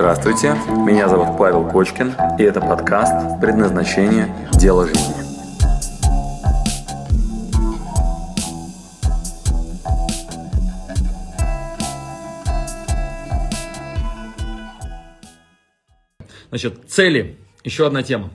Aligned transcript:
Здравствуйте, 0.00 0.54
меня 0.86 1.10
зовут 1.10 1.36
Павел 1.36 1.68
Кочкин, 1.68 2.14
и 2.38 2.42
это 2.42 2.58
подкаст 2.62 3.38
«Предназначение. 3.38 4.34
Дело 4.54 4.86
жизни». 4.86 5.12
Значит, 16.48 16.88
цели. 16.88 17.36
Еще 17.62 17.86
одна 17.86 18.02
тема 18.02 18.30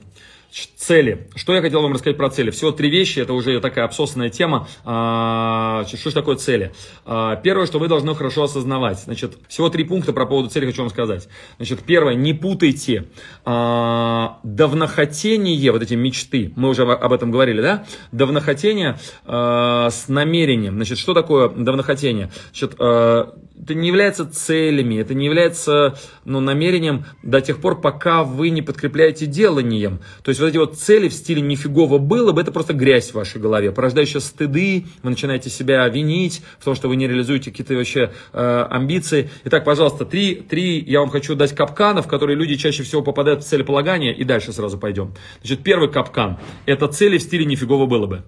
цели. 0.86 1.26
Что 1.34 1.52
я 1.52 1.62
хотел 1.62 1.82
вам 1.82 1.94
рассказать 1.94 2.16
про 2.16 2.30
цели? 2.30 2.50
Всего 2.50 2.70
три 2.70 2.88
вещи, 2.88 3.18
это 3.18 3.32
уже 3.32 3.60
такая 3.60 3.84
обсосанная 3.84 4.28
тема. 4.28 4.68
А, 4.84 5.84
что 5.86 6.10
же 6.10 6.14
такое 6.14 6.36
цели? 6.36 6.72
А, 7.04 7.34
первое, 7.34 7.66
что 7.66 7.80
вы 7.80 7.88
должны 7.88 8.14
хорошо 8.14 8.44
осознавать. 8.44 9.00
Значит, 9.00 9.36
всего 9.48 9.68
три 9.68 9.82
пункта 9.82 10.12
про 10.12 10.26
поводу 10.26 10.48
цели 10.48 10.66
хочу 10.66 10.82
вам 10.82 10.90
сказать. 10.90 11.28
Значит, 11.56 11.80
первое, 11.80 12.14
не 12.14 12.34
путайте 12.34 13.06
а, 13.44 14.38
давнохотение, 14.44 15.72
вот 15.72 15.82
эти 15.82 15.94
мечты, 15.94 16.52
мы 16.54 16.68
уже 16.68 16.82
об 16.82 17.12
этом 17.12 17.32
говорили, 17.32 17.60
да? 17.60 17.84
Давнохотение 18.12 18.98
с 19.26 20.04
намерением. 20.08 20.74
Значит, 20.74 20.98
что 20.98 21.14
такое 21.14 21.48
давнохотение? 21.48 22.30
Значит, 22.52 22.74
это 22.74 23.74
не 23.74 23.88
является 23.88 24.26
целями, 24.30 24.96
это 24.96 25.14
не 25.14 25.26
является 25.26 25.98
ну, 26.24 26.40
намерением 26.40 27.04
до 27.22 27.40
тех 27.40 27.60
пор, 27.60 27.80
пока 27.80 28.22
вы 28.22 28.50
не 28.50 28.62
подкрепляете 28.62 29.26
деланием. 29.26 30.00
То 30.22 30.28
есть 30.28 30.40
вот 30.40 30.48
эти 30.48 30.58
вот 30.58 30.75
цели 30.76 31.08
в 31.08 31.12
стиле 31.12 31.42
нифигово 31.42 31.98
было 31.98 32.32
бы, 32.32 32.40
это 32.40 32.52
просто 32.52 32.72
грязь 32.72 33.10
в 33.10 33.14
вашей 33.14 33.40
голове, 33.40 33.72
порождающая 33.72 34.20
стыды, 34.20 34.86
вы 35.02 35.10
начинаете 35.10 35.50
себя 35.50 35.88
винить 35.88 36.42
в 36.58 36.64
том, 36.64 36.74
что 36.74 36.88
вы 36.88 36.96
не 36.96 37.06
реализуете 37.06 37.50
какие-то 37.50 37.74
вообще 37.74 38.12
э, 38.32 38.66
амбиции. 38.70 39.30
Итак, 39.44 39.64
пожалуйста, 39.64 40.04
три, 40.04 40.36
три 40.36 40.80
я 40.80 41.00
вам 41.00 41.10
хочу 41.10 41.34
дать 41.34 41.54
капканов, 41.54 42.06
в 42.06 42.08
которые 42.08 42.36
люди 42.36 42.56
чаще 42.56 42.82
всего 42.82 43.02
попадают 43.02 43.42
в 43.42 43.46
целеполагание, 43.46 44.14
и 44.14 44.24
дальше 44.24 44.52
сразу 44.52 44.78
пойдем. 44.78 45.14
Значит, 45.40 45.62
первый 45.62 45.90
капкан– 45.90 46.38
это 46.66 46.86
цели 46.88 47.18
в 47.18 47.22
стиле 47.22 47.44
нифигово 47.44 47.86
было 47.86 48.06
бы. 48.06 48.24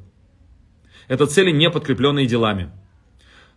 Это 1.09 1.27
цели, 1.27 1.51
не 1.51 1.71
подкрепленные 1.71 2.27
делами. 2.27 2.71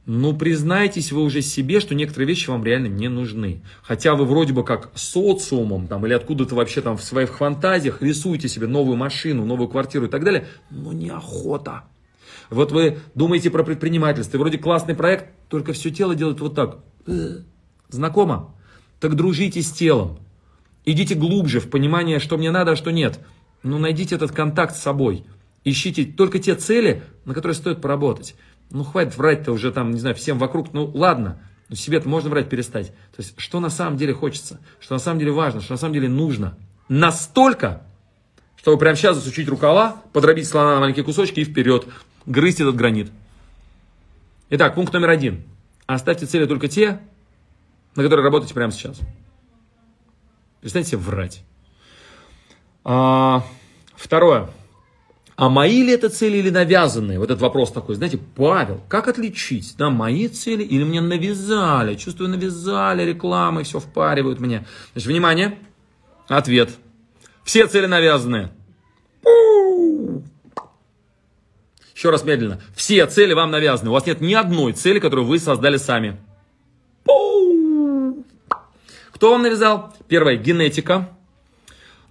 Ну, 0.05 0.35
признайтесь 0.35 1.11
вы 1.11 1.21
уже 1.21 1.41
себе, 1.41 1.80
что 1.80 1.94
некоторые 1.94 2.27
вещи 2.27 2.49
вам 2.49 2.63
реально 2.66 2.88
не 2.88 3.07
нужны. 3.07 3.61
Хотя 3.83 4.16
вы 4.16 4.25
вроде 4.25 4.52
бы 4.52 4.63
как 4.63 4.89
социумом 4.95 5.88
там, 5.88 6.05
или 6.05 6.13
откуда-то 6.13 6.55
вообще 6.55 6.81
там 6.81 6.97
в 6.97 7.03
своих 7.03 7.38
фантазиях 7.38 8.02
рисуете 8.02 8.47
себе 8.47 8.66
новую 8.66 8.97
машину, 8.97 9.45
новую 9.45 9.67
квартиру 9.67 10.07
и 10.07 10.09
так 10.09 10.23
далее, 10.23 10.47
но 10.72 10.91
неохота. 10.91 11.83
Вот 12.49 12.72
вы 12.72 12.97
думаете 13.13 13.52
про 13.52 13.63
предпринимательство, 13.63 14.39
вроде 14.39 14.57
классный 14.57 14.95
проект, 14.95 15.29
только 15.49 15.72
все 15.73 15.91
тело 15.91 16.16
делает 16.16 16.41
вот 16.41 16.55
так. 16.55 16.79
Э, 17.05 17.38
знакомо? 17.89 18.55
Так 18.99 19.16
дружите 19.16 19.61
с 19.61 19.72
телом. 19.72 20.19
Идите 20.83 21.13
глубже 21.13 21.59
в 21.59 21.69
понимание, 21.69 22.19
что 22.19 22.38
мне 22.38 22.49
надо, 22.49 22.72
а 22.72 22.75
что 22.75 22.91
нет. 22.91 23.19
Ну, 23.61 23.77
найдите 23.77 24.16
этот 24.16 24.31
контакт 24.31 24.75
с 24.75 24.81
собой. 24.81 25.25
Ищите 25.63 26.05
только 26.05 26.39
те 26.39 26.55
цели, 26.55 27.03
на 27.23 27.35
которые 27.35 27.55
стоит 27.55 27.81
поработать. 27.81 28.35
Ну, 28.72 28.83
хватит 28.83 29.17
врать-то 29.17 29.52
уже 29.52 29.72
там, 29.72 29.91
не 29.91 30.00
знаю, 30.00 30.16
всем 30.16 30.38
вокруг. 30.38 30.73
Ну, 30.73 30.86
ладно, 30.94 31.39
но 31.69 31.75
себе-то 31.75 32.08
можно 32.08 32.30
врать 32.30 32.50
перестать. 32.50 32.88
То 32.88 33.19
есть, 33.19 33.33
что 33.38 33.59
на 33.59 33.69
самом 33.69 33.97
деле 33.97 34.13
хочется, 34.13 34.59
что 34.80 34.95
на 34.95 35.00
самом 35.00 35.19
деле 35.19 35.31
важно, 35.31 35.61
что 35.61 35.73
на 35.73 35.78
самом 35.78 35.94
деле 35.94 36.09
нужно. 36.09 36.58
Настолько, 36.89 37.83
чтобы 38.58 38.78
прямо 38.78 38.95
сейчас 38.95 39.16
засучить 39.16 39.47
рукава, 39.47 40.02
подробить 40.13 40.47
слона 40.47 40.75
на 40.75 40.80
маленькие 40.81 41.05
кусочки 41.05 41.39
и 41.39 41.45
вперед, 41.45 41.88
грызть 42.25 42.59
этот 42.59 42.75
гранит. 42.75 43.11
Итак, 44.50 44.75
пункт 44.75 44.94
номер 44.94 45.09
один. 45.11 45.44
Оставьте 45.85 46.25
цели 46.25 46.45
только 46.45 46.67
те, 46.67 47.00
на 47.95 48.03
которые 48.03 48.23
работаете 48.23 48.53
прямо 48.53 48.72
сейчас. 48.72 49.00
Перестаньте 50.61 50.97
врать. 50.97 51.44
А, 52.83 53.44
второе. 53.95 54.50
А 55.41 55.50
мои 55.50 55.81
ли 55.81 55.91
это 55.91 56.09
цели 56.09 56.38
или 56.38 56.52
навязанные? 56.52 57.18
Вот 57.18 57.31
этот 57.31 57.41
вопрос 57.41 57.72
такой, 57.72 57.96
знаете, 57.96 58.19
Павел, 58.35 58.79
как 58.88 59.07
отличить, 59.07 59.74
да, 59.75 59.90
мои 59.90 60.28
цели 60.28 60.62
или 60.62 60.84
мне 60.84 61.02
навязали? 61.02 61.96
Чувствую, 61.96 62.29
навязали 62.29 63.02
рекламы, 63.02 63.63
все 63.63 63.79
впаривают 63.79 64.40
мне. 64.40 64.68
Значит, 64.91 65.07
внимание, 65.07 65.57
ответ. 66.28 66.69
Все 67.44 67.66
цели 67.66 67.88
навязанные. 67.88 68.52
Еще 71.96 72.12
раз 72.12 72.23
медленно. 72.23 72.62
Все 72.75 73.08
цели 73.08 73.34
вам 73.34 73.50
навязаны. 73.50 73.90
У 73.90 73.94
вас 73.94 74.06
нет 74.06 74.22
ни 74.22 74.35
одной 74.35 74.73
цели, 74.73 75.00
которую 75.00 75.25
вы 75.25 75.40
создали 75.40 75.78
сами. 75.78 76.18
Кто 79.12 79.31
вам 79.31 79.41
навязал? 79.41 79.91
Первое, 80.08 80.35
генетика. 80.35 81.09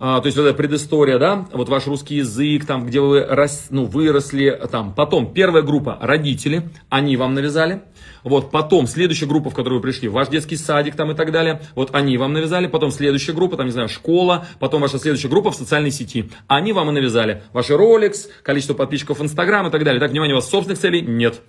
А, 0.03 0.23
то 0.23 0.27
есть 0.27 0.39
вот 0.39 0.45
эта 0.45 0.55
предыстория, 0.55 1.19
да, 1.19 1.47
вот 1.53 1.69
ваш 1.69 1.87
русский 1.87 2.17
язык, 2.17 2.65
там, 2.65 2.87
где 2.87 3.01
вы 3.01 3.23
рос, 3.23 3.67
ну, 3.69 3.85
выросли, 3.85 4.59
там, 4.73 4.95
потом 4.95 5.31
первая 5.35 5.63
группа 5.63 5.99
родители, 6.01 6.71
они 6.89 7.19
вам 7.19 7.35
навязали, 7.35 7.83
вот, 8.25 8.51
потом 8.51 8.87
следующая 8.87 9.27
группа, 9.27 9.51
в 9.51 9.55
которую 9.55 9.81
вы 9.81 9.83
пришли, 9.83 10.09
ваш 10.09 10.29
детский 10.29 10.57
садик 10.57 10.97
там 10.97 11.11
и 11.11 11.15
так 11.15 11.33
далее, 11.33 11.61
вот 11.75 11.95
они 11.95 12.17
вам 12.17 12.33
навязали, 12.33 12.67
потом 12.67 12.93
следующая 12.93 13.35
группа, 13.35 13.59
там, 13.59 13.67
не 13.67 13.73
знаю, 13.73 13.91
школа, 13.91 14.47
потом 14.59 14.81
ваша 14.81 14.99
следующая 14.99 15.29
группа 15.29 15.51
в 15.51 15.55
социальной 15.55 15.91
сети, 15.91 16.31
они 16.47 16.73
вам 16.73 16.89
и 16.89 16.93
навязали, 16.95 17.43
ваши 17.53 17.75
Rolex, 17.75 18.29
количество 18.43 18.73
подписчиков 18.73 19.19
в 19.19 19.23
Instagram 19.23 19.67
и 19.67 19.71
так 19.71 19.85
далее. 19.85 20.01
Так, 20.01 20.13
внимание, 20.13 20.35
у 20.35 20.39
вас 20.39 20.49
собственных 20.49 20.79
целей 20.81 21.03
нет. 21.03 21.43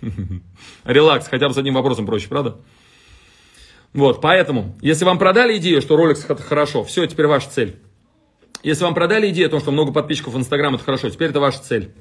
Релакс, 0.84 1.26
хотя 1.26 1.48
бы 1.48 1.54
с 1.54 1.56
одним 1.56 1.74
вопросом 1.74 2.06
проще, 2.06 2.28
правда? 2.28 2.58
Вот, 3.94 4.20
поэтому, 4.20 4.74
если 4.82 5.04
вам 5.04 5.18
продали 5.18 5.56
идею, 5.58 5.80
что 5.80 5.96
Rolex 5.96 6.26
это 6.28 6.42
хорошо, 6.42 6.82
все, 6.82 7.06
теперь 7.06 7.28
ваша 7.28 7.48
цель. 7.48 7.76
Если 8.64 8.82
вам 8.82 8.92
продали 8.92 9.30
идею 9.30 9.46
о 9.46 9.50
том, 9.50 9.60
что 9.60 9.70
много 9.70 9.92
подписчиков 9.92 10.34
в 10.34 10.38
Инстаграм 10.38 10.74
это 10.74 10.82
хорошо, 10.82 11.08
теперь 11.10 11.30
это 11.30 11.38
ваша 11.38 11.62
цель. 11.62 11.92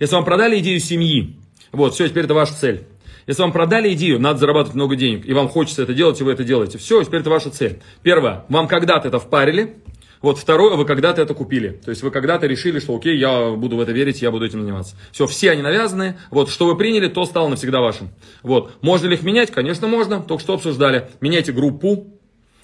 Если 0.00 0.14
вам 0.14 0.24
продали 0.24 0.58
идею 0.58 0.80
семьи, 0.80 1.36
вот, 1.70 1.94
все, 1.94 2.08
теперь 2.08 2.24
это 2.24 2.34
ваша 2.34 2.54
цель. 2.54 2.84
Если 3.28 3.42
вам 3.42 3.52
продали 3.52 3.92
идею, 3.92 4.20
надо 4.20 4.40
зарабатывать 4.40 4.74
много 4.74 4.96
денег, 4.96 5.24
и 5.24 5.32
вам 5.34 5.48
хочется 5.48 5.82
это 5.82 5.94
делать, 5.94 6.20
и 6.20 6.24
вы 6.24 6.32
это 6.32 6.42
делаете, 6.42 6.78
все, 6.78 7.02
теперь 7.04 7.20
это 7.20 7.30
ваша 7.30 7.50
цель. 7.50 7.80
Первое, 8.02 8.44
вам 8.48 8.66
когда-то 8.66 9.06
это 9.06 9.20
впарили, 9.20 9.76
вот 10.26 10.38
второе, 10.38 10.74
вы 10.74 10.84
когда-то 10.84 11.22
это 11.22 11.34
купили. 11.34 11.68
То 11.84 11.90
есть 11.90 12.02
вы 12.02 12.10
когда-то 12.10 12.48
решили, 12.48 12.80
что 12.80 12.96
окей, 12.96 13.16
я 13.16 13.50
буду 13.50 13.76
в 13.76 13.80
это 13.80 13.92
верить, 13.92 14.22
я 14.22 14.32
буду 14.32 14.44
этим 14.44 14.60
заниматься. 14.60 14.96
Все, 15.12 15.28
все 15.28 15.52
они 15.52 15.62
навязаны. 15.62 16.18
Вот, 16.32 16.50
что 16.50 16.66
вы 16.66 16.76
приняли, 16.76 17.06
то 17.06 17.24
стало 17.26 17.46
навсегда 17.46 17.80
вашим. 17.80 18.08
Вот. 18.42 18.72
Можно 18.82 19.06
ли 19.06 19.14
их 19.14 19.22
менять? 19.22 19.52
Конечно, 19.52 19.86
можно. 19.86 20.20
Только 20.20 20.42
что 20.42 20.54
обсуждали. 20.54 21.08
Меняйте 21.20 21.52
группу, 21.52 22.08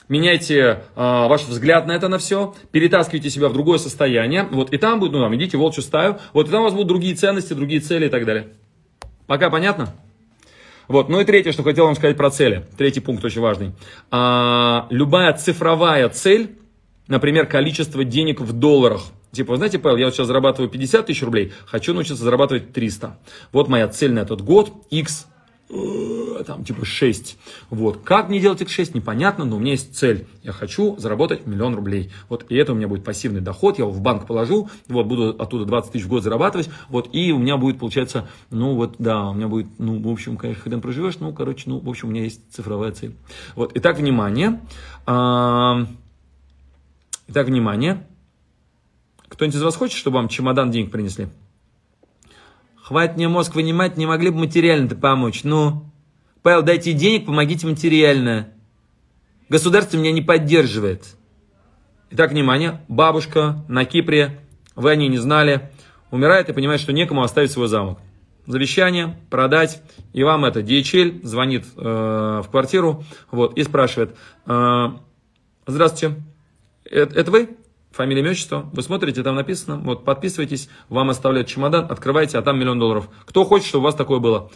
меняйте 0.08 0.56
э, 0.56 0.76
ваш 0.96 1.42
взгляд 1.42 1.86
на 1.86 1.92
это 1.92 2.08
на 2.08 2.18
все, 2.18 2.52
перетаскивайте 2.72 3.30
себя 3.30 3.48
в 3.48 3.52
другое 3.52 3.78
состояние, 3.78 4.48
вот, 4.50 4.72
и 4.72 4.76
там 4.76 4.98
будет, 4.98 5.12
ну, 5.12 5.20
там, 5.20 5.32
идите 5.36 5.56
волчью 5.56 5.84
стаю, 5.84 6.18
вот, 6.32 6.48
и 6.48 6.50
там 6.50 6.62
у 6.62 6.64
вас 6.64 6.72
будут 6.72 6.88
другие 6.88 7.14
ценности, 7.14 7.52
другие 7.52 7.80
цели 7.80 8.06
и 8.06 8.08
так 8.08 8.24
далее. 8.24 8.48
Пока 9.28 9.50
понятно? 9.50 9.94
Вот, 10.88 11.08
ну 11.08 11.20
и 11.20 11.24
третье, 11.24 11.52
что 11.52 11.62
хотел 11.62 11.84
вам 11.84 11.94
сказать 11.94 12.16
про 12.16 12.28
цели. 12.30 12.66
Третий 12.76 12.98
пункт 12.98 13.24
очень 13.24 13.40
важный. 13.40 13.72
А, 14.10 14.88
любая 14.90 15.32
цифровая 15.34 16.08
цель 16.08 16.56
например, 17.12 17.46
количество 17.46 18.04
денег 18.04 18.40
в 18.40 18.52
долларах. 18.54 19.04
Типа, 19.32 19.56
знаете, 19.56 19.78
Павел, 19.78 19.98
я 19.98 20.06
вот 20.06 20.14
сейчас 20.14 20.26
зарабатываю 20.26 20.70
50 20.70 21.06
тысяч 21.06 21.22
рублей, 21.22 21.52
хочу 21.66 21.92
научиться 21.92 22.24
зарабатывать 22.24 22.72
300. 22.72 23.18
Вот 23.52 23.68
моя 23.68 23.86
цель 23.88 24.12
на 24.12 24.20
этот 24.20 24.40
год, 24.40 24.72
X, 24.90 25.26
э, 25.68 26.42
там, 26.46 26.64
типа 26.64 26.86
6. 26.86 27.36
Вот. 27.68 28.00
Как 28.02 28.30
мне 28.30 28.40
делать 28.40 28.62
X6, 28.62 28.92
непонятно, 28.94 29.44
но 29.44 29.56
у 29.56 29.58
меня 29.58 29.72
есть 29.72 29.94
цель. 29.94 30.26
Я 30.42 30.52
хочу 30.52 30.96
заработать 30.98 31.46
миллион 31.46 31.74
рублей. 31.74 32.10
Вот, 32.30 32.46
и 32.48 32.56
это 32.56 32.72
у 32.72 32.74
меня 32.74 32.88
будет 32.88 33.04
пассивный 33.04 33.42
доход, 33.42 33.78
я 33.78 33.84
его 33.84 33.92
в 33.92 34.00
банк 34.00 34.26
положу, 34.26 34.70
вот, 34.88 35.06
буду 35.06 35.36
оттуда 35.38 35.66
20 35.66 35.92
тысяч 35.92 36.04
в 36.06 36.08
год 36.08 36.22
зарабатывать, 36.22 36.70
вот, 36.88 37.10
и 37.12 37.30
у 37.32 37.38
меня 37.38 37.58
будет, 37.58 37.78
получаться, 37.78 38.28
ну, 38.50 38.74
вот, 38.74 38.96
да, 38.98 39.28
у 39.28 39.34
меня 39.34 39.48
будет, 39.48 39.66
ну, 39.78 40.00
в 40.00 40.08
общем, 40.08 40.38
конечно, 40.38 40.62
хрен 40.62 40.80
проживешь, 40.80 41.18
ну, 41.20 41.32
короче, 41.34 41.64
ну, 41.66 41.78
в 41.78 41.88
общем, 41.90 42.08
у 42.08 42.10
меня 42.10 42.24
есть 42.24 42.40
цифровая 42.50 42.92
цель. 42.92 43.14
Вот, 43.54 43.72
итак, 43.74 43.98
внимание. 43.98 44.60
А- 45.04 45.86
Итак, 47.34 47.46
внимание. 47.46 48.06
Кто-нибудь 49.30 49.56
из 49.56 49.62
вас 49.62 49.74
хочет, 49.74 49.96
чтобы 49.96 50.16
вам 50.16 50.28
чемодан 50.28 50.70
денег 50.70 50.90
принесли? 50.90 51.28
Хватит 52.76 53.16
мне 53.16 53.26
мозг 53.26 53.54
вынимать, 53.54 53.96
не 53.96 54.04
могли 54.04 54.28
бы 54.28 54.40
материально-то 54.40 54.96
помочь. 54.96 55.42
Ну, 55.42 55.90
Павел, 56.42 56.60
дайте 56.60 56.92
денег, 56.92 57.24
помогите 57.24 57.66
материально. 57.66 58.48
Государство 59.48 59.96
меня 59.96 60.12
не 60.12 60.20
поддерживает. 60.20 61.16
Итак, 62.10 62.32
внимание. 62.32 62.82
Бабушка 62.88 63.64
на 63.66 63.86
Кипре, 63.86 64.38
вы 64.76 64.90
о 64.90 64.94
ней 64.94 65.08
не 65.08 65.16
знали, 65.16 65.70
умирает 66.10 66.50
и 66.50 66.52
понимает, 66.52 66.82
что 66.82 66.92
некому 66.92 67.22
оставить 67.22 67.50
свой 67.50 67.68
замок. 67.68 67.98
Завещание, 68.46 69.18
продать. 69.30 69.82
И 70.12 70.22
вам 70.22 70.44
это 70.44 70.60
DHL 70.60 71.24
звонит 71.24 71.64
э, 71.78 72.42
в 72.44 72.50
квартиру 72.50 73.04
вот, 73.30 73.56
и 73.56 73.64
спрашивает. 73.64 74.18
Э, 74.44 74.90
Здравствуйте, 75.64 76.16
это, 76.92 77.18
это 77.18 77.30
вы? 77.30 77.56
Фамилия, 77.92 78.20
имя, 78.20 78.30
отчество. 78.30 78.70
Вы 78.72 78.82
смотрите, 78.82 79.22
там 79.22 79.34
написано. 79.34 79.76
Вот, 79.78 80.04
подписывайтесь, 80.04 80.68
вам 80.88 81.10
оставляют 81.10 81.48
чемодан, 81.48 81.86
открывайте, 81.90 82.38
а 82.38 82.42
там 82.42 82.58
миллион 82.58 82.78
долларов. 82.78 83.08
Кто 83.26 83.44
хочет, 83.44 83.68
чтобы 83.68 83.82
у 83.82 83.84
вас 83.84 83.94
такое 83.94 84.18
было? 84.18 84.50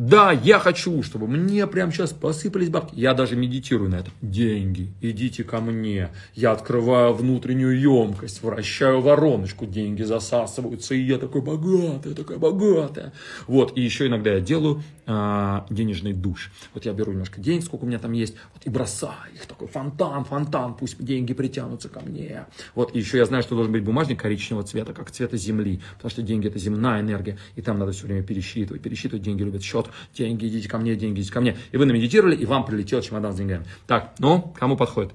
Да, 0.00 0.32
я 0.32 0.58
хочу, 0.58 1.02
чтобы 1.02 1.26
мне 1.26 1.66
прямо 1.66 1.92
сейчас 1.92 2.14
посыпались 2.14 2.70
бабки. 2.70 2.94
Я 2.98 3.12
даже 3.12 3.36
медитирую 3.36 3.90
на 3.90 3.96
это. 3.96 4.10
Деньги, 4.22 4.88
идите 5.02 5.44
ко 5.44 5.60
мне. 5.60 6.08
Я 6.34 6.52
открываю 6.52 7.12
внутреннюю 7.12 7.78
емкость, 7.78 8.42
вращаю 8.42 9.02
вороночку, 9.02 9.66
деньги 9.66 10.02
засасываются, 10.02 10.94
и 10.94 11.02
я 11.02 11.18
такой 11.18 11.42
богатый, 11.42 12.14
такая 12.14 12.38
богатая. 12.38 13.12
Вот, 13.46 13.76
и 13.76 13.82
еще 13.82 14.06
иногда 14.06 14.32
я 14.32 14.40
делаю 14.40 14.82
а, 15.04 15.66
денежный 15.68 16.14
душ. 16.14 16.50
Вот 16.72 16.86
я 16.86 16.94
беру 16.94 17.12
немножко 17.12 17.38
денег, 17.38 17.64
сколько 17.64 17.84
у 17.84 17.86
меня 17.86 17.98
там 17.98 18.12
есть, 18.12 18.36
вот, 18.54 18.64
и 18.64 18.70
бросаю 18.70 19.34
их, 19.34 19.44
такой 19.44 19.68
фонтан, 19.68 20.24
фонтан, 20.24 20.76
пусть 20.76 21.04
деньги 21.04 21.34
притянутся 21.34 21.90
ко 21.90 22.00
мне. 22.00 22.46
Вот, 22.74 22.94
и 22.94 22.98
еще 23.00 23.18
я 23.18 23.26
знаю, 23.26 23.42
что 23.42 23.54
должен 23.54 23.72
быть 23.72 23.84
бумажник 23.84 24.20
коричневого 24.20 24.64
цвета, 24.64 24.94
как 24.94 25.10
цвета 25.10 25.36
земли, 25.36 25.82
потому 25.96 26.10
что 26.10 26.22
деньги 26.22 26.46
это 26.46 26.58
земная 26.58 27.00
энергия, 27.02 27.36
и 27.56 27.60
там 27.60 27.78
надо 27.78 27.92
все 27.92 28.06
время 28.06 28.22
пересчитывать, 28.22 28.80
пересчитывать, 28.80 29.22
деньги 29.22 29.42
любят 29.42 29.62
счет, 29.62 29.89
деньги, 30.14 30.46
идите 30.46 30.68
ко 30.68 30.78
мне, 30.78 30.96
деньги, 30.96 31.20
идите 31.20 31.32
ко 31.32 31.40
мне. 31.40 31.56
И 31.72 31.76
вы 31.76 31.86
намедитировали, 31.86 32.36
и 32.36 32.46
вам 32.46 32.64
прилетел 32.64 33.00
чемодан 33.02 33.32
с 33.32 33.36
деньгами. 33.36 33.64
Так, 33.86 34.12
ну, 34.18 34.54
кому 34.58 34.76
подходит? 34.76 35.12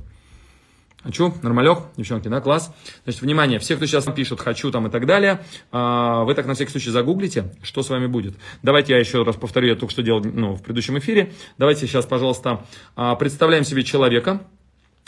Хочу, 1.06 1.36
нормалек, 1.44 1.83
девчонки, 1.98 2.30
да, 2.30 2.42
класс. 2.42 2.74
Значит, 3.04 3.22
внимание, 3.22 3.60
все, 3.60 3.75
кто 3.75 3.86
сейчас 3.86 4.06
пишут 4.06 4.39
«хочу» 4.39 4.72
там 4.72 4.88
и 4.88 4.89
так 4.89 5.06
далее, 5.06 5.44
а, 5.72 6.24
вы 6.24 6.33
так 6.33 6.48
на 6.48 6.56
всякий 6.56 6.72
случай 6.72 6.89
загуглите, 6.89 7.54
что 7.62 7.83
с 7.83 7.92
вами 7.92 8.07
будет. 8.07 8.33
Давайте 8.63 8.94
я 8.94 9.00
еще 9.00 9.22
раз 9.22 9.36
повторю, 9.36 9.68
я 9.68 9.75
только 9.75 9.92
что 9.92 10.01
делал 10.01 10.24
ну, 10.24 10.56
в 10.56 10.63
предыдущем 10.63 10.98
эфире. 10.98 11.31
Давайте 11.60 11.86
сейчас, 11.86 12.07
пожалуйста, 12.07 12.66
а, 12.95 13.13
представляем 13.13 13.63
себе 13.63 13.83
человека, 13.83 14.42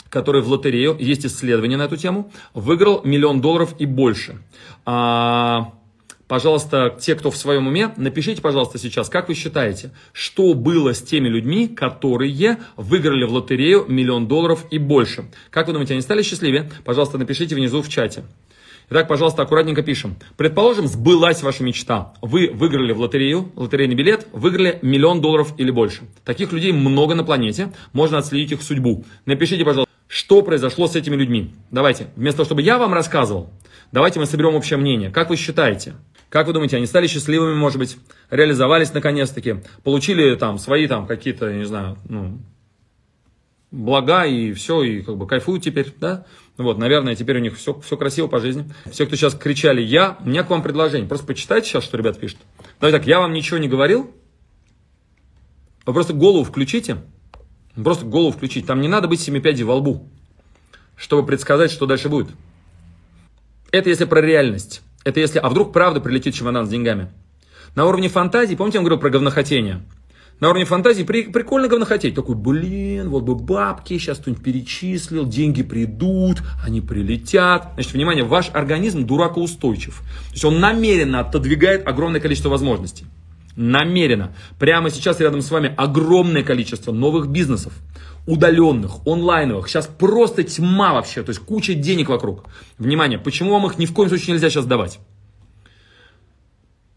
который 0.08 0.40
в 0.40 0.48
лотерею, 0.48 0.96
есть 1.00 1.26
исследование 1.26 1.76
на 1.76 1.82
эту 1.82 1.96
тему, 1.96 2.30
выиграл 2.54 3.02
миллион 3.02 3.40
долларов 3.40 3.74
и 3.80 3.84
больше. 3.84 4.38
А, 4.86 5.72
Пожалуйста, 6.28 6.94
те, 7.00 7.14
кто 7.14 7.30
в 7.30 7.36
своем 7.36 7.66
уме, 7.66 7.90
напишите, 7.96 8.42
пожалуйста, 8.42 8.78
сейчас, 8.78 9.08
как 9.08 9.28
вы 9.28 9.34
считаете, 9.34 9.90
что 10.12 10.52
было 10.52 10.92
с 10.92 11.00
теми 11.00 11.26
людьми, 11.26 11.68
которые 11.68 12.58
выиграли 12.76 13.24
в 13.24 13.32
лотерею 13.32 13.86
миллион 13.88 14.28
долларов 14.28 14.66
и 14.70 14.76
больше? 14.78 15.24
Как 15.50 15.66
вы 15.66 15.72
думаете, 15.72 15.94
они 15.94 16.02
стали 16.02 16.22
счастливее? 16.22 16.70
Пожалуйста, 16.84 17.16
напишите 17.16 17.54
внизу 17.54 17.80
в 17.80 17.88
чате. 17.88 18.24
Итак, 18.90 19.08
пожалуйста, 19.08 19.42
аккуратненько 19.42 19.82
пишем. 19.82 20.16
Предположим, 20.36 20.86
сбылась 20.86 21.42
ваша 21.42 21.62
мечта. 21.62 22.14
Вы 22.20 22.50
выиграли 22.52 22.92
в 22.92 23.00
лотерею, 23.00 23.50
лотерейный 23.56 23.94
билет, 23.94 24.26
выиграли 24.32 24.78
миллион 24.82 25.22
долларов 25.22 25.54
или 25.56 25.70
больше. 25.70 26.02
Таких 26.24 26.52
людей 26.52 26.72
много 26.72 27.14
на 27.14 27.24
планете, 27.24 27.72
можно 27.92 28.18
отследить 28.18 28.52
их 28.52 28.62
судьбу. 28.62 29.04
Напишите, 29.24 29.64
пожалуйста, 29.64 29.92
что 30.08 30.42
произошло 30.42 30.88
с 30.88 30.96
этими 30.96 31.16
людьми. 31.16 31.54
Давайте, 31.70 32.08
вместо 32.16 32.38
того, 32.38 32.46
чтобы 32.46 32.62
я 32.62 32.78
вам 32.78 32.94
рассказывал, 32.94 33.50
давайте 33.92 34.20
мы 34.20 34.26
соберем 34.26 34.54
общее 34.54 34.78
мнение. 34.78 35.10
Как 35.10 35.28
вы 35.28 35.36
считаете, 35.36 35.94
как 36.30 36.46
вы 36.46 36.52
думаете, 36.52 36.76
они 36.76 36.86
стали 36.86 37.06
счастливыми, 37.06 37.54
может 37.54 37.78
быть, 37.78 37.96
реализовались 38.30 38.92
наконец-таки, 38.92 39.56
получили 39.82 40.34
там 40.34 40.58
свои 40.58 40.86
там 40.86 41.06
какие-то, 41.06 41.52
не 41.52 41.64
знаю, 41.64 41.96
ну, 42.08 42.38
блага 43.70 44.24
и 44.24 44.52
все, 44.52 44.82
и 44.82 45.02
как 45.02 45.16
бы 45.16 45.26
кайфуют 45.26 45.62
теперь, 45.62 45.94
да? 45.98 46.26
Вот, 46.56 46.78
наверное, 46.78 47.14
теперь 47.14 47.36
у 47.36 47.40
них 47.40 47.56
все, 47.56 47.78
все 47.80 47.96
красиво 47.96 48.26
по 48.26 48.40
жизни. 48.40 48.68
Все, 48.90 49.06
кто 49.06 49.14
сейчас 49.14 49.34
кричали 49.34 49.80
«я», 49.80 50.18
у 50.24 50.28
меня 50.28 50.42
к 50.42 50.50
вам 50.50 50.62
предложение. 50.62 51.08
Просто 51.08 51.26
почитайте 51.26 51.68
сейчас, 51.68 51.84
что 51.84 51.96
ребят 51.96 52.18
пишут. 52.18 52.38
Давайте 52.80 52.98
так, 52.98 53.06
я 53.06 53.20
вам 53.20 53.32
ничего 53.32 53.58
не 53.58 53.68
говорил, 53.68 54.12
вы 55.86 55.94
просто 55.94 56.12
голову 56.12 56.44
включите, 56.44 56.98
просто 57.74 58.04
голову 58.04 58.32
включите. 58.32 58.66
Там 58.66 58.82
не 58.82 58.88
надо 58.88 59.08
быть 59.08 59.20
семипядей 59.20 59.64
во 59.64 59.76
лбу, 59.76 60.10
чтобы 60.96 61.26
предсказать, 61.26 61.70
что 61.70 61.86
дальше 61.86 62.10
будет. 62.10 62.28
Это 63.70 63.88
если 63.88 64.04
про 64.04 64.20
реальность. 64.20 64.82
Это 65.04 65.20
если, 65.20 65.38
а 65.38 65.48
вдруг 65.48 65.72
правда 65.72 66.00
прилетит 66.00 66.34
чемодан 66.34 66.66
с 66.66 66.68
деньгами? 66.68 67.10
На 67.74 67.86
уровне 67.86 68.08
фантазии, 68.08 68.54
помните, 68.54 68.78
я 68.78 68.82
говорил 68.82 68.98
про 68.98 69.10
говнохотение? 69.10 69.82
На 70.40 70.50
уровне 70.50 70.64
фантазии 70.64 71.02
при, 71.02 71.24
прикольно 71.24 71.66
говнохотеть. 71.66 72.14
Такой, 72.14 72.36
блин, 72.36 73.08
вот 73.08 73.24
бы 73.24 73.34
бабки, 73.34 73.98
сейчас 73.98 74.18
кто-нибудь 74.18 74.42
перечислил, 74.42 75.26
деньги 75.26 75.62
придут, 75.62 76.42
они 76.64 76.80
прилетят. 76.80 77.70
Значит, 77.74 77.92
внимание, 77.92 78.24
ваш 78.24 78.50
организм 78.52 79.04
дуракоустойчив. 79.04 79.98
То 80.28 80.32
есть 80.32 80.44
он 80.44 80.60
намеренно 80.60 81.20
отодвигает 81.20 81.86
огромное 81.88 82.20
количество 82.20 82.50
возможностей. 82.50 83.06
Намеренно. 83.56 84.32
Прямо 84.60 84.90
сейчас 84.90 85.18
рядом 85.18 85.42
с 85.42 85.50
вами 85.50 85.74
огромное 85.76 86.44
количество 86.44 86.92
новых 86.92 87.26
бизнесов 87.26 87.72
удаленных, 88.28 89.06
онлайновых. 89.06 89.68
Сейчас 89.68 89.86
просто 89.86 90.44
тьма 90.44 90.92
вообще, 90.92 91.22
то 91.22 91.30
есть 91.30 91.40
куча 91.40 91.72
денег 91.72 92.10
вокруг. 92.10 92.44
Внимание, 92.76 93.18
почему 93.18 93.52
вам 93.52 93.66
их 93.66 93.78
ни 93.78 93.86
в 93.86 93.94
коем 93.94 94.10
случае 94.10 94.34
нельзя 94.34 94.50
сейчас 94.50 94.66
давать? 94.66 95.00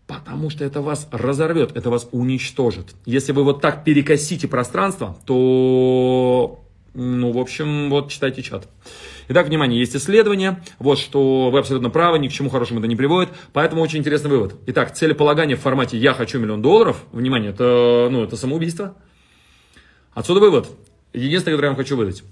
Потому 0.07 0.49
что 0.49 0.65
это 0.65 0.81
вас 0.81 1.07
разорвет, 1.09 1.71
это 1.77 1.89
вас 1.89 2.09
уничтожит. 2.11 2.87
Если 3.05 3.31
вы 3.31 3.45
вот 3.45 3.61
так 3.61 3.85
перекосите 3.85 4.49
пространство, 4.49 5.15
то, 5.25 6.59
ну, 6.93 7.31
в 7.31 7.37
общем, 7.37 7.89
вот 7.89 8.11
читайте 8.11 8.41
чат. 8.41 8.67
Итак, 9.29 9.47
внимание, 9.47 9.79
есть 9.79 9.95
исследование, 9.95 10.61
вот 10.79 10.99
что 10.99 11.49
вы 11.49 11.59
абсолютно 11.59 11.89
правы, 11.89 12.19
ни 12.19 12.27
к 12.27 12.33
чему 12.33 12.49
хорошему 12.49 12.81
это 12.81 12.89
не 12.89 12.97
приводит, 12.97 13.29
поэтому 13.53 13.81
очень 13.81 13.99
интересный 13.99 14.29
вывод. 14.29 14.55
Итак, 14.65 14.93
целеполагание 14.93 15.55
в 15.55 15.61
формате 15.61 15.97
«я 15.97 16.11
хочу 16.13 16.39
миллион 16.39 16.61
долларов», 16.61 17.05
внимание, 17.13 17.51
это, 17.51 18.09
ну, 18.11 18.21
это 18.21 18.35
самоубийство. 18.35 18.97
Отсюда 20.13 20.41
вывод. 20.41 20.67
Единственное, 21.13 21.55
которое 21.55 21.67
я 21.67 21.71
вам 21.71 21.77
хочу 21.77 21.97
выдать. 21.97 22.23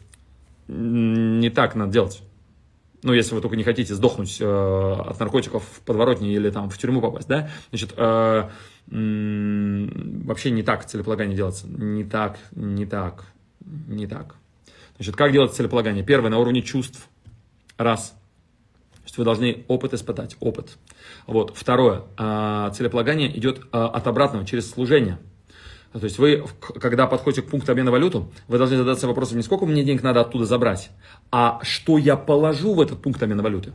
Не 0.68 1.50
так 1.50 1.76
надо 1.76 1.92
делать. 1.92 2.22
Ну, 3.02 3.14
если 3.14 3.34
вы 3.34 3.42
только 3.42 3.56
не 3.56 3.64
хотите 3.64 3.96
сдохнуть 3.96 4.38
э, 4.42 4.46
от 4.46 5.20
наркотиков 5.20 5.64
в 5.64 5.82
подворотне 5.82 6.34
или 6.34 6.50
там 6.50 6.70
в 6.70 6.78
тюрьму 6.78 7.00
попасть, 7.02 7.30
да, 7.30 7.50
значит, 7.70 7.94
э, 7.96 8.50
вообще 8.88 10.52
не 10.52 10.64
так 10.64 10.86
целеполагание 10.86 11.36
делается. 11.36 11.66
Не 11.68 12.04
так, 12.04 12.38
не 12.52 12.86
так, 12.86 13.26
не 13.62 14.06
так. 14.06 14.36
Значит, 14.98 15.16
как 15.16 15.32
делать 15.32 15.54
целеполагание? 15.54 16.04
Первое, 16.04 16.30
на 16.30 16.40
уровне 16.40 16.62
чувств. 16.62 17.08
Раз. 17.78 18.16
То 19.06 19.22
вы 19.22 19.26
должны 19.26 19.66
опыт 19.68 19.94
испытать, 19.94 20.38
опыт. 20.40 20.78
Вот. 21.26 21.56
Второе, 21.56 22.04
э, 22.18 22.72
целеполагание 22.76 23.36
идет 23.38 23.60
э, 23.60 23.64
от 23.72 24.06
обратного, 24.08 24.46
через 24.46 24.70
служение. 24.70 25.18
То 25.92 26.04
есть 26.04 26.20
вы, 26.20 26.46
когда 26.80 27.08
подходите 27.08 27.42
к 27.42 27.50
пункту 27.50 27.72
обмена 27.72 27.90
валюту, 27.90 28.32
вы 28.48 28.60
должны 28.60 28.78
задаться 28.78 29.08
вопросом 29.08 29.38
не 29.38 29.44
сколько 29.44 29.66
мне 29.66 29.84
денег 29.84 30.04
надо 30.04 30.22
оттуда 30.22 30.46
забрать, 30.46 30.92
а 31.32 31.60
что 31.64 31.98
я 31.98 32.16
положу 32.16 32.76
в 32.76 32.82
этот 32.82 33.02
пункт 33.02 33.22
обмена 33.24 33.42
валюты. 33.42 33.74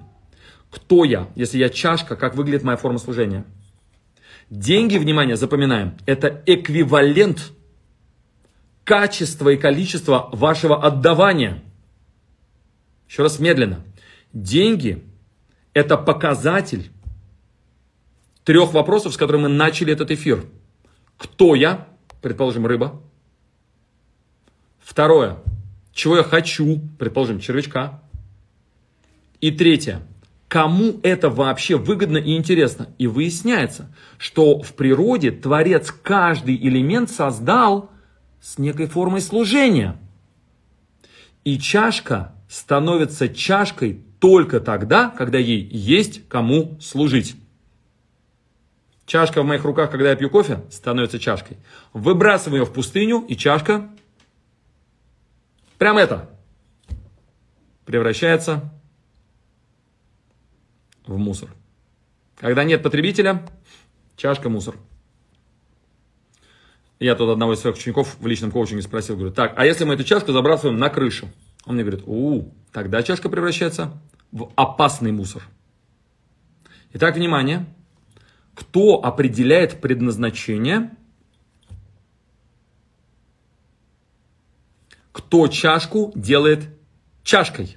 Кто 0.70 1.04
я? 1.04 1.28
Если 1.34 1.58
я 1.58 1.68
чашка, 1.68 2.14
как 2.14 2.36
выглядит 2.36 2.62
моя 2.62 2.76
форма 2.76 2.98
служения? 2.98 3.44
Деньги, 4.48 4.96
внимание, 4.96 5.36
запоминаем, 5.36 5.96
это 6.06 6.42
эквивалент 6.46 7.52
качества 8.84 9.48
и 9.48 9.56
количества 9.56 10.28
вашего 10.32 10.84
отдавания. 10.84 11.62
Еще 13.08 13.22
раз 13.22 13.40
медленно. 13.40 13.84
Деньги– 14.32 15.02
это 15.72 15.96
показатель 15.96 16.90
трех 18.44 18.72
вопросов, 18.72 19.14
с 19.14 19.16
которыми 19.16 19.42
мы 19.42 19.48
начали 19.48 19.92
этот 19.92 20.10
эфир. 20.10 20.44
Кто 21.16 21.54
я? 21.54 21.88
Предположим, 22.24 22.66
рыба. 22.66 23.02
Второе, 24.82 25.36
чего 25.92 26.16
я 26.16 26.22
хочу, 26.22 26.80
предположим, 26.98 27.38
червячка. 27.38 28.00
И 29.42 29.50
третье, 29.50 30.00
кому 30.48 31.00
это 31.02 31.28
вообще 31.28 31.76
выгодно 31.76 32.16
и 32.16 32.34
интересно. 32.34 32.88
И 32.96 33.06
выясняется, 33.06 33.94
что 34.16 34.62
в 34.62 34.72
природе 34.72 35.32
Творец 35.32 35.90
каждый 35.90 36.56
элемент 36.56 37.10
создал 37.10 37.90
с 38.40 38.56
некой 38.56 38.86
формой 38.86 39.20
служения. 39.20 39.98
И 41.44 41.58
чашка 41.58 42.34
становится 42.48 43.28
чашкой 43.28 44.00
только 44.18 44.60
тогда, 44.60 45.10
когда 45.10 45.36
ей 45.36 45.60
есть 45.60 46.26
кому 46.28 46.78
служить. 46.80 47.36
Чашка 49.06 49.42
в 49.42 49.44
моих 49.44 49.64
руках, 49.64 49.90
когда 49.90 50.10
я 50.10 50.16
пью 50.16 50.30
кофе, 50.30 50.62
становится 50.70 51.18
чашкой. 51.18 51.58
Выбрасываю 51.92 52.62
ее 52.62 52.66
в 52.66 52.72
пустыню, 52.72 53.20
и 53.28 53.36
чашка, 53.36 53.90
прям 55.78 55.98
это, 55.98 56.30
превращается 57.84 58.72
в 61.06 61.18
мусор. 61.18 61.50
Когда 62.36 62.64
нет 62.64 62.82
потребителя, 62.82 63.46
чашка 64.16 64.48
мусор. 64.48 64.76
Я 66.98 67.14
тут 67.14 67.28
одного 67.28 67.52
из 67.52 67.60
своих 67.60 67.76
учеников 67.76 68.16
в 68.18 68.26
личном 68.26 68.50
коучинге 68.50 68.82
спросил, 68.82 69.16
говорю, 69.16 69.32
так, 69.32 69.52
а 69.56 69.66
если 69.66 69.84
мы 69.84 69.94
эту 69.94 70.04
чашку 70.04 70.32
забрасываем 70.32 70.78
на 70.78 70.88
крышу? 70.88 71.28
Он 71.66 71.74
мне 71.74 71.84
говорит, 71.84 72.04
у, 72.06 72.54
тогда 72.72 73.02
чашка 73.02 73.28
превращается 73.28 74.00
в 74.32 74.50
опасный 74.56 75.12
мусор. 75.12 75.42
Итак, 76.94 77.16
внимание, 77.16 77.66
кто 78.54 79.04
определяет 79.04 79.80
предназначение? 79.80 80.90
Кто 85.12 85.48
чашку 85.48 86.12
делает 86.14 86.68
чашкой? 87.22 87.76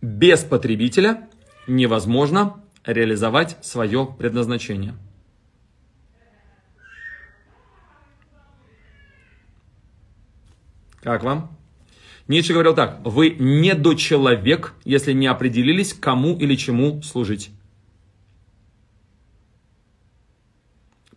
Без 0.00 0.44
потребителя 0.44 1.28
невозможно 1.66 2.62
реализовать 2.84 3.56
свое 3.64 4.06
предназначение. 4.18 4.94
Как 11.02 11.22
вам? 11.22 11.56
Ницше 12.26 12.52
говорил 12.54 12.74
так, 12.74 13.00
вы 13.04 13.30
недочеловек, 13.38 14.72
если 14.84 15.12
не 15.12 15.26
определились, 15.26 15.92
кому 15.92 16.36
или 16.36 16.54
чему 16.54 17.02
служить. 17.02 17.50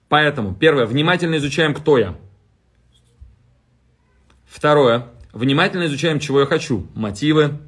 Поэтому, 0.10 0.54
первое, 0.54 0.86
внимательно 0.86 1.38
изучаем, 1.38 1.74
кто 1.74 1.98
я. 1.98 2.18
Второе, 4.46 5.08
внимательно 5.34 5.86
изучаем, 5.86 6.20
чего 6.20 6.42
я 6.42 6.46
хочу. 6.46 6.88
Мотивы, 6.94 7.60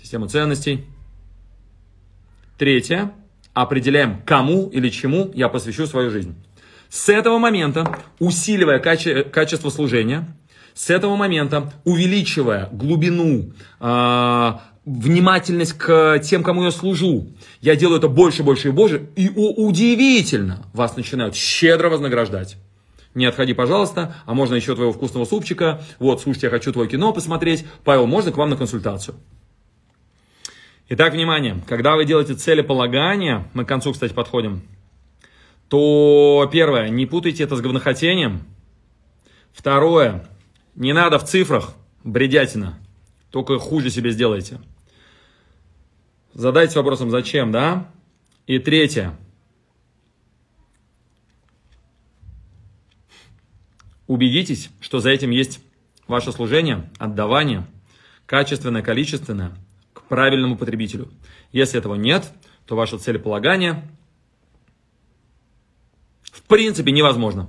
систему 0.00 0.28
ценностей. 0.28 0.86
Третье, 2.58 3.12
определяем, 3.52 4.22
кому 4.22 4.68
или 4.68 4.88
чему 4.88 5.30
я 5.34 5.48
посвящу 5.48 5.86
свою 5.86 6.10
жизнь. 6.10 6.34
С 6.88 7.08
этого 7.08 7.38
момента, 7.38 7.98
усиливая 8.18 8.78
каче- 8.80 9.24
качество 9.24 9.70
служения, 9.70 10.26
с 10.76 10.90
этого 10.90 11.16
момента, 11.16 11.72
увеличивая 11.84 12.68
глубину, 12.70 13.50
э, 13.80 14.52
внимательность 14.84 15.72
к 15.72 16.20
тем, 16.22 16.42
кому 16.42 16.64
я 16.64 16.70
служу, 16.70 17.28
я 17.62 17.76
делаю 17.76 17.98
это 17.98 18.08
больше, 18.08 18.42
больше 18.42 18.68
и 18.68 18.70
больше, 18.72 19.08
и 19.16 19.30
о, 19.34 19.66
удивительно, 19.66 20.66
вас 20.74 20.94
начинают 20.94 21.34
щедро 21.34 21.88
вознаграждать. 21.88 22.58
Не 23.14 23.24
отходи, 23.24 23.54
пожалуйста, 23.54 24.14
а 24.26 24.34
можно 24.34 24.54
еще 24.54 24.74
твоего 24.74 24.92
вкусного 24.92 25.24
супчика. 25.24 25.80
Вот, 25.98 26.20
слушайте, 26.20 26.48
я 26.48 26.50
хочу 26.50 26.70
твое 26.74 26.86
кино 26.86 27.14
посмотреть. 27.14 27.64
Павел, 27.82 28.06
можно 28.06 28.30
к 28.30 28.36
вам 28.36 28.50
на 28.50 28.56
консультацию? 28.58 29.16
Итак, 30.90 31.14
внимание, 31.14 31.56
когда 31.66 31.96
вы 31.96 32.04
делаете 32.04 32.34
целеполагание, 32.34 33.48
мы 33.54 33.64
к 33.64 33.68
концу, 33.68 33.94
кстати, 33.94 34.12
подходим, 34.12 34.60
то 35.70 36.46
первое, 36.52 36.90
не 36.90 37.06
путайте 37.06 37.44
это 37.44 37.56
с 37.56 37.62
говнохотением. 37.62 38.44
Второе, 39.54 40.26
не 40.76 40.92
надо 40.92 41.18
в 41.18 41.24
цифрах, 41.24 41.74
бредятина. 42.04 42.78
Только 43.30 43.58
хуже 43.58 43.90
себе 43.90 44.10
сделайте. 44.12 44.60
Задайте 46.34 46.78
вопросом, 46.78 47.10
зачем, 47.10 47.50
да? 47.50 47.90
И 48.46 48.58
третье. 48.58 49.18
Убедитесь, 54.06 54.70
что 54.80 55.00
за 55.00 55.10
этим 55.10 55.30
есть 55.30 55.60
ваше 56.06 56.30
служение, 56.30 56.88
отдавание, 56.98 57.66
качественное, 58.26 58.82
количественное, 58.82 59.56
к 59.94 60.02
правильному 60.02 60.56
потребителю. 60.56 61.10
Если 61.52 61.78
этого 61.78 61.94
нет, 61.94 62.30
то 62.66 62.76
ваше 62.76 62.98
целеполагание 62.98 63.82
в 66.22 66.42
принципе 66.42 66.92
невозможно. 66.92 67.48